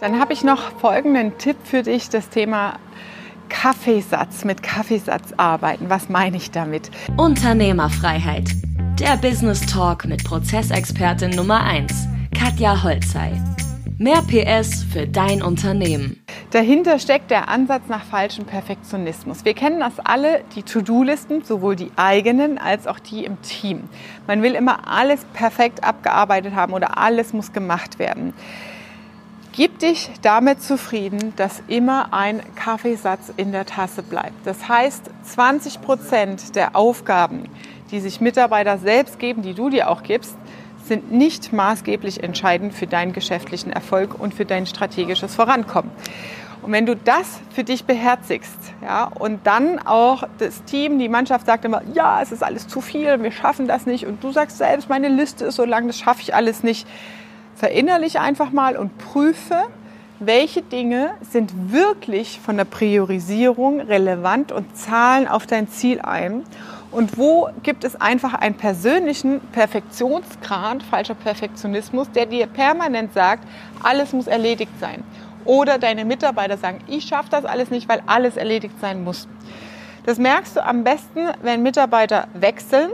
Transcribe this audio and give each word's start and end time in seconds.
Dann 0.00 0.18
habe 0.18 0.32
ich 0.32 0.42
noch 0.42 0.72
folgenden 0.78 1.36
Tipp 1.36 1.58
für 1.62 1.82
dich, 1.82 2.08
das 2.08 2.30
Thema 2.30 2.78
Kaffeesatz, 3.50 4.46
mit 4.46 4.62
Kaffeesatz 4.62 5.34
arbeiten. 5.36 5.90
Was 5.90 6.08
meine 6.08 6.38
ich 6.38 6.50
damit? 6.50 6.90
Unternehmerfreiheit. 7.18 8.48
Der 8.98 9.18
Business 9.18 9.60
Talk 9.66 10.06
mit 10.06 10.24
Prozessexpertin 10.24 11.32
Nummer 11.32 11.62
1, 11.64 11.92
Katja 12.34 12.82
Holzei. 12.82 13.32
Mehr 13.98 14.22
PS 14.22 14.84
für 14.84 15.06
dein 15.06 15.42
Unternehmen. 15.42 16.24
Dahinter 16.50 16.98
steckt 16.98 17.30
der 17.30 17.50
Ansatz 17.50 17.82
nach 17.88 18.02
falschem 18.02 18.46
Perfektionismus. 18.46 19.44
Wir 19.44 19.52
kennen 19.52 19.80
das 19.80 20.00
alle, 20.02 20.42
die 20.56 20.62
To-Do-Listen, 20.62 21.44
sowohl 21.44 21.76
die 21.76 21.92
eigenen 21.96 22.56
als 22.56 22.86
auch 22.86 22.98
die 22.98 23.26
im 23.26 23.40
Team. 23.42 23.90
Man 24.26 24.42
will 24.42 24.54
immer 24.54 24.88
alles 24.88 25.26
perfekt 25.34 25.84
abgearbeitet 25.84 26.54
haben 26.54 26.72
oder 26.72 26.96
alles 26.96 27.34
muss 27.34 27.52
gemacht 27.52 27.98
werden. 27.98 28.32
Gib 29.52 29.80
dich 29.80 30.10
damit 30.22 30.62
zufrieden, 30.62 31.32
dass 31.34 31.60
immer 31.66 32.12
ein 32.12 32.40
Kaffeesatz 32.54 33.32
in 33.36 33.50
der 33.50 33.66
Tasse 33.66 34.04
bleibt. 34.04 34.46
Das 34.46 34.68
heißt, 34.68 35.10
20 35.24 35.82
Prozent 35.82 36.54
der 36.54 36.76
Aufgaben, 36.76 37.48
die 37.90 37.98
sich 37.98 38.20
Mitarbeiter 38.20 38.78
selbst 38.78 39.18
geben, 39.18 39.42
die 39.42 39.54
du 39.54 39.68
dir 39.68 39.90
auch 39.90 40.04
gibst, 40.04 40.36
sind 40.84 41.10
nicht 41.10 41.52
maßgeblich 41.52 42.22
entscheidend 42.22 42.74
für 42.74 42.86
deinen 42.86 43.12
geschäftlichen 43.12 43.72
Erfolg 43.72 44.18
und 44.18 44.34
für 44.34 44.44
dein 44.44 44.66
strategisches 44.66 45.34
Vorankommen. 45.34 45.90
Und 46.62 46.70
wenn 46.72 46.86
du 46.86 46.94
das 46.94 47.40
für 47.52 47.64
dich 47.64 47.84
beherzigst, 47.84 48.58
ja, 48.82 49.04
und 49.04 49.46
dann 49.46 49.78
auch 49.80 50.24
das 50.38 50.62
Team, 50.64 50.98
die 50.98 51.08
Mannschaft 51.08 51.46
sagt 51.46 51.64
immer, 51.64 51.82
ja, 51.92 52.22
es 52.22 52.30
ist 52.30 52.44
alles 52.44 52.68
zu 52.68 52.80
viel, 52.80 53.20
wir 53.20 53.32
schaffen 53.32 53.66
das 53.66 53.86
nicht, 53.86 54.06
und 54.06 54.22
du 54.22 54.30
sagst 54.30 54.58
selbst, 54.58 54.88
meine 54.88 55.08
Liste 55.08 55.46
ist 55.46 55.56
so 55.56 55.64
lang, 55.64 55.88
das 55.88 55.98
schaffe 55.98 56.20
ich 56.22 56.34
alles 56.34 56.62
nicht, 56.62 56.86
verinnerliche 57.60 58.22
einfach 58.22 58.52
mal 58.52 58.74
und 58.78 58.96
prüfe, 58.96 59.64
welche 60.18 60.62
Dinge 60.62 61.10
sind 61.20 61.52
wirklich 61.70 62.40
von 62.40 62.56
der 62.56 62.64
Priorisierung 62.64 63.80
relevant 63.80 64.50
und 64.50 64.74
zahlen 64.74 65.28
auf 65.28 65.46
dein 65.46 65.68
Ziel 65.68 66.00
ein 66.00 66.42
und 66.90 67.18
wo 67.18 67.50
gibt 67.62 67.84
es 67.84 68.00
einfach 68.00 68.32
einen 68.32 68.54
persönlichen 68.54 69.40
Perfektionsgrad, 69.52 70.82
falscher 70.82 71.14
Perfektionismus, 71.14 72.10
der 72.10 72.24
dir 72.24 72.46
permanent 72.46 73.12
sagt, 73.12 73.44
alles 73.82 74.14
muss 74.14 74.26
erledigt 74.26 74.72
sein. 74.80 75.04
Oder 75.44 75.78
deine 75.78 76.06
Mitarbeiter 76.06 76.56
sagen, 76.56 76.78
ich 76.86 77.04
schaffe 77.04 77.28
das 77.30 77.44
alles 77.44 77.70
nicht, 77.70 77.90
weil 77.90 78.02
alles 78.06 78.38
erledigt 78.38 78.80
sein 78.80 79.04
muss. 79.04 79.28
Das 80.06 80.16
merkst 80.18 80.56
du 80.56 80.64
am 80.64 80.82
besten, 80.82 81.28
wenn 81.42 81.62
Mitarbeiter 81.62 82.26
wechseln 82.32 82.88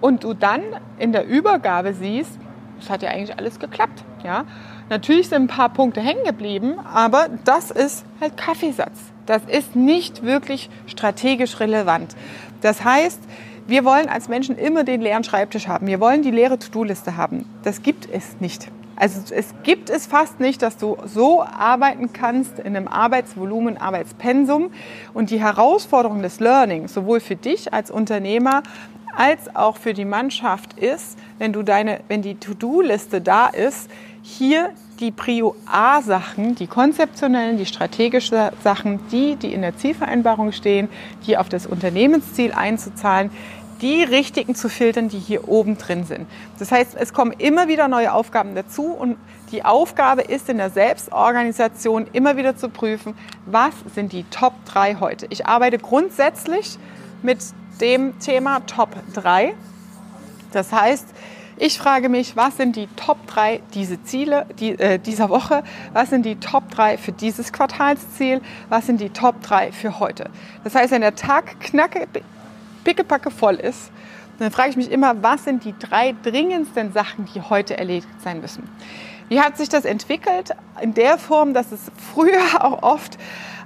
und 0.00 0.24
du 0.24 0.32
dann 0.32 0.62
in 0.98 1.12
der 1.12 1.26
Übergabe 1.26 1.92
siehst, 1.92 2.38
es 2.80 2.90
hat 2.90 3.02
ja 3.02 3.10
eigentlich 3.10 3.36
alles 3.38 3.58
geklappt. 3.58 4.04
Ja? 4.24 4.44
Natürlich 4.88 5.28
sind 5.28 5.42
ein 5.42 5.48
paar 5.48 5.68
Punkte 5.68 6.00
hängen 6.00 6.24
geblieben, 6.24 6.74
aber 6.92 7.28
das 7.44 7.70
ist 7.70 8.04
halt 8.20 8.36
Kaffeesatz. 8.36 8.98
Das 9.26 9.42
ist 9.44 9.76
nicht 9.76 10.22
wirklich 10.22 10.70
strategisch 10.86 11.60
relevant. 11.60 12.16
Das 12.62 12.84
heißt, 12.84 13.20
wir 13.66 13.84
wollen 13.84 14.08
als 14.08 14.28
Menschen 14.28 14.56
immer 14.56 14.82
den 14.82 15.02
leeren 15.02 15.24
Schreibtisch 15.24 15.68
haben. 15.68 15.86
Wir 15.86 16.00
wollen 16.00 16.22
die 16.22 16.30
leere 16.30 16.58
To-Do-Liste 16.58 17.18
haben. 17.18 17.44
Das 17.62 17.82
gibt 17.82 18.08
es 18.10 18.40
nicht. 18.40 18.68
Also 18.96 19.20
es 19.32 19.54
gibt 19.62 19.90
es 19.90 20.06
fast 20.06 20.40
nicht, 20.40 20.62
dass 20.62 20.76
du 20.76 20.96
so 21.04 21.42
arbeiten 21.42 22.12
kannst 22.12 22.58
in 22.58 22.74
einem 22.74 22.88
Arbeitsvolumen, 22.88 23.76
Arbeitspensum. 23.76 24.70
Und 25.12 25.30
die 25.30 25.40
Herausforderung 25.40 26.22
des 26.22 26.40
Learning, 26.40 26.88
sowohl 26.88 27.20
für 27.20 27.36
dich 27.36 27.72
als 27.74 27.90
Unternehmer 27.90 28.62
als 29.14 29.54
auch 29.56 29.76
für 29.76 29.94
die 29.94 30.04
Mannschaft 30.04 30.78
ist, 30.78 31.18
wenn 31.38 31.52
du 31.52 31.62
deine, 31.62 32.00
wenn 32.06 32.22
die 32.22 32.36
To-Do-Liste 32.36 33.20
da 33.20 33.48
ist, 33.48 33.90
hier 34.28 34.70
die 35.00 35.10
Prio 35.10 35.56
A-Sachen, 35.64 36.54
die 36.54 36.66
konzeptionellen, 36.66 37.56
die 37.56 37.64
strategischen 37.64 38.50
Sachen, 38.62 39.00
die, 39.10 39.36
die 39.36 39.54
in 39.54 39.62
der 39.62 39.76
Zielvereinbarung 39.76 40.52
stehen, 40.52 40.88
die 41.26 41.38
auf 41.38 41.48
das 41.48 41.66
Unternehmensziel 41.66 42.52
einzuzahlen, 42.52 43.30
die 43.80 44.02
richtigen 44.02 44.54
zu 44.54 44.68
filtern, 44.68 45.08
die 45.08 45.18
hier 45.18 45.48
oben 45.48 45.78
drin 45.78 46.04
sind. 46.04 46.26
Das 46.58 46.70
heißt, 46.70 46.94
es 46.96 47.14
kommen 47.14 47.32
immer 47.38 47.68
wieder 47.68 47.88
neue 47.88 48.12
Aufgaben 48.12 48.54
dazu 48.54 48.86
und 48.86 49.16
die 49.50 49.64
Aufgabe 49.64 50.22
ist 50.22 50.50
in 50.50 50.58
der 50.58 50.70
Selbstorganisation 50.70 52.06
immer 52.12 52.36
wieder 52.36 52.56
zu 52.56 52.68
prüfen, 52.68 53.14
was 53.46 53.72
sind 53.94 54.12
die 54.12 54.24
Top 54.24 54.52
3 54.66 54.96
heute. 54.96 55.26
Ich 55.30 55.46
arbeite 55.46 55.78
grundsätzlich 55.78 56.76
mit 57.22 57.38
dem 57.80 58.18
Thema 58.18 58.60
Top 58.66 58.90
3. 59.14 59.54
Das 60.52 60.72
heißt, 60.72 61.06
ich 61.60 61.78
frage 61.78 62.08
mich, 62.08 62.36
was 62.36 62.56
sind 62.56 62.76
die 62.76 62.86
Top 62.96 63.26
3 63.26 63.60
diese 63.74 64.02
Ziele 64.02 64.46
die, 64.58 64.78
äh, 64.78 64.98
dieser 64.98 65.28
Woche? 65.28 65.62
Was 65.92 66.10
sind 66.10 66.24
die 66.24 66.36
Top 66.36 66.70
3 66.70 66.98
für 66.98 67.12
dieses 67.12 67.52
Quartalsziel? 67.52 68.40
Was 68.68 68.86
sind 68.86 69.00
die 69.00 69.10
Top 69.10 69.42
3 69.42 69.72
für 69.72 69.98
heute? 69.98 70.30
Das 70.64 70.74
heißt, 70.74 70.92
wenn 70.92 71.00
der 71.00 71.14
Tag 71.14 71.60
knacke, 71.60 72.06
pickepacke 72.84 73.30
voll 73.30 73.56
ist, 73.56 73.90
dann 74.38 74.50
frage 74.50 74.70
ich 74.70 74.76
mich 74.76 74.90
immer, 74.90 75.22
was 75.22 75.44
sind 75.44 75.64
die 75.64 75.74
drei 75.78 76.14
dringendsten 76.22 76.92
Sachen, 76.92 77.26
die 77.34 77.40
heute 77.40 77.76
erledigt 77.76 78.08
sein 78.22 78.40
müssen? 78.40 78.68
Wie 79.28 79.40
hat 79.40 79.58
sich 79.58 79.68
das 79.68 79.84
entwickelt? 79.84 80.52
In 80.80 80.94
der 80.94 81.18
Form, 81.18 81.52
dass 81.54 81.72
es 81.72 81.90
früher 82.14 82.40
auch 82.64 82.82
oft 82.82 83.18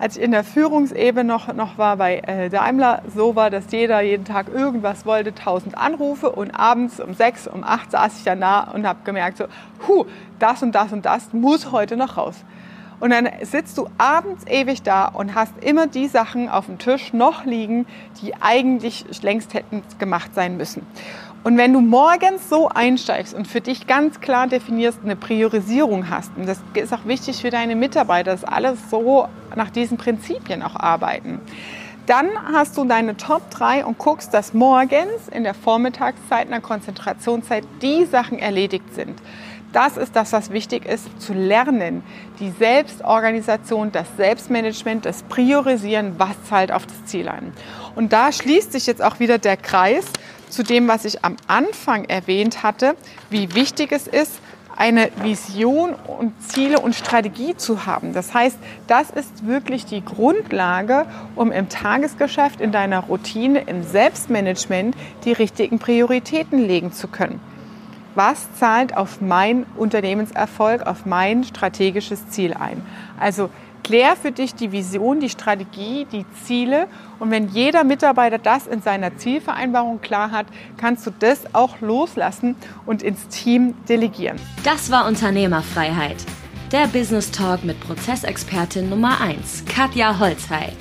als 0.00 0.16
ich 0.16 0.22
in 0.22 0.30
der 0.30 0.44
Führungsebene 0.44 1.24
noch, 1.24 1.52
noch 1.52 1.76
war 1.76 1.98
bei 1.98 2.20
äh, 2.20 2.48
Daimler, 2.48 3.02
so 3.14 3.36
war, 3.36 3.50
dass 3.50 3.70
jeder 3.70 4.00
jeden 4.00 4.24
Tag 4.24 4.48
irgendwas 4.48 5.04
wollte, 5.04 5.28
1000 5.28 5.76
Anrufe 5.76 6.30
und 6.30 6.52
abends 6.52 7.00
um 7.00 7.12
sechs, 7.12 7.46
um 7.46 7.62
acht 7.62 7.90
saß 7.90 8.16
ich 8.16 8.24
dann 8.24 8.40
da 8.40 8.62
und 8.62 8.86
habe 8.86 9.00
gemerkt, 9.04 9.36
so, 9.36 9.44
hu, 9.86 10.06
das 10.38 10.62
und 10.62 10.74
das 10.74 10.92
und 10.92 11.04
das 11.04 11.34
muss 11.34 11.70
heute 11.70 11.98
noch 11.98 12.16
raus. 12.16 12.36
Und 13.00 13.10
dann 13.10 13.28
sitzt 13.42 13.78
du 13.78 13.88
abends 13.98 14.46
ewig 14.46 14.82
da 14.82 15.06
und 15.06 15.34
hast 15.34 15.52
immer 15.62 15.86
die 15.86 16.06
Sachen 16.06 16.48
auf 16.48 16.66
dem 16.66 16.78
Tisch 16.78 17.12
noch 17.12 17.44
liegen, 17.44 17.86
die 18.20 18.34
eigentlich 18.40 19.04
längst 19.22 19.54
hätten 19.54 19.82
gemacht 19.98 20.34
sein 20.34 20.58
müssen. 20.58 20.86
Und 21.42 21.56
wenn 21.56 21.72
du 21.72 21.80
morgens 21.80 22.50
so 22.50 22.68
einsteigst 22.68 23.32
und 23.32 23.48
für 23.48 23.62
dich 23.62 23.86
ganz 23.86 24.20
klar 24.20 24.46
definierst, 24.46 25.00
eine 25.02 25.16
Priorisierung 25.16 26.10
hast, 26.10 26.30
und 26.36 26.46
das 26.46 26.60
ist 26.74 26.92
auch 26.92 27.06
wichtig 27.06 27.40
für 27.40 27.48
deine 27.48 27.76
Mitarbeiter, 27.76 28.32
dass 28.32 28.44
alles 28.44 28.78
so 28.90 29.26
nach 29.56 29.70
diesen 29.70 29.96
Prinzipien 29.96 30.62
auch 30.62 30.76
arbeiten, 30.76 31.40
dann 32.04 32.28
hast 32.52 32.76
du 32.76 32.84
deine 32.84 33.16
Top 33.16 33.48
3 33.50 33.86
und 33.86 33.96
guckst, 33.96 34.34
dass 34.34 34.52
morgens 34.52 35.28
in 35.30 35.44
der 35.44 35.54
Vormittagszeit, 35.54 36.44
in 36.44 36.50
der 36.50 36.60
Konzentrationszeit 36.60 37.64
die 37.80 38.04
Sachen 38.04 38.38
erledigt 38.38 38.94
sind. 38.94 39.14
Das 39.72 39.96
ist 39.96 40.16
das, 40.16 40.32
was 40.32 40.50
wichtig 40.50 40.84
ist, 40.84 41.20
zu 41.20 41.32
lernen. 41.32 42.02
Die 42.40 42.50
Selbstorganisation, 42.50 43.92
das 43.92 44.06
Selbstmanagement, 44.16 45.06
das 45.06 45.22
Priorisieren, 45.24 46.14
was 46.18 46.34
zahlt 46.48 46.72
auf 46.72 46.86
das 46.86 47.06
Ziel 47.06 47.28
ein. 47.28 47.52
Und 47.94 48.12
da 48.12 48.32
schließt 48.32 48.72
sich 48.72 48.86
jetzt 48.86 49.02
auch 49.02 49.20
wieder 49.20 49.38
der 49.38 49.56
Kreis 49.56 50.06
zu 50.48 50.64
dem, 50.64 50.88
was 50.88 51.04
ich 51.04 51.24
am 51.24 51.36
Anfang 51.46 52.04
erwähnt 52.06 52.62
hatte, 52.64 52.96
wie 53.30 53.54
wichtig 53.54 53.92
es 53.92 54.08
ist, 54.08 54.40
eine 54.76 55.10
Vision 55.22 55.94
und 55.94 56.32
Ziele 56.42 56.80
und 56.80 56.94
Strategie 56.94 57.54
zu 57.54 57.84
haben. 57.84 58.14
Das 58.14 58.32
heißt, 58.32 58.56
das 58.86 59.10
ist 59.10 59.46
wirklich 59.46 59.84
die 59.84 60.02
Grundlage, 60.02 61.04
um 61.36 61.52
im 61.52 61.68
Tagesgeschäft, 61.68 62.62
in 62.62 62.72
deiner 62.72 63.00
Routine, 63.00 63.60
im 63.66 63.82
Selbstmanagement 63.82 64.96
die 65.24 65.32
richtigen 65.32 65.78
Prioritäten 65.78 66.66
legen 66.66 66.92
zu 66.92 67.08
können. 67.08 67.40
Was 68.14 68.52
zahlt 68.54 68.96
auf 68.96 69.20
meinen 69.20 69.64
Unternehmenserfolg, 69.76 70.86
auf 70.86 71.06
mein 71.06 71.44
strategisches 71.44 72.28
Ziel 72.28 72.54
ein? 72.54 72.82
Also 73.18 73.50
Klär 73.82 74.14
für 74.14 74.30
dich 74.30 74.54
die 74.54 74.72
Vision, 74.72 75.20
die 75.20 75.30
Strategie, 75.30 76.06
die 76.12 76.24
Ziele. 76.44 76.86
Und 77.18 77.30
wenn 77.30 77.48
jeder 77.48 77.82
Mitarbeiter 77.82 78.38
das 78.38 78.66
in 78.66 78.82
seiner 78.82 79.16
Zielvereinbarung 79.16 80.00
klar 80.00 80.30
hat, 80.30 80.46
kannst 80.76 81.06
du 81.06 81.10
das 81.18 81.54
auch 81.54 81.80
loslassen 81.80 82.56
und 82.86 83.02
ins 83.02 83.28
Team 83.28 83.74
delegieren. 83.88 84.38
Das 84.64 84.90
war 84.90 85.06
Unternehmerfreiheit. 85.06 86.18
Der 86.72 86.86
Business 86.86 87.30
Talk 87.32 87.64
mit 87.64 87.80
Prozessexpertin 87.80 88.88
Nummer 88.88 89.20
1, 89.20 89.64
Katja 89.66 90.18
Holzhey. 90.20 90.72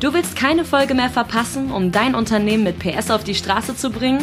Du 0.00 0.12
willst 0.12 0.36
keine 0.36 0.64
Folge 0.64 0.94
mehr 0.94 1.10
verpassen, 1.10 1.70
um 1.70 1.90
dein 1.90 2.14
Unternehmen 2.14 2.64
mit 2.64 2.78
PS 2.78 3.10
auf 3.10 3.24
die 3.24 3.34
Straße 3.34 3.76
zu 3.76 3.90
bringen? 3.90 4.22